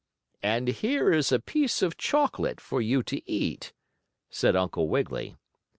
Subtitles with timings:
[0.41, 3.71] "And here is a piece of chocolate for you to eat,"
[4.31, 5.35] said Uncle Wiggily.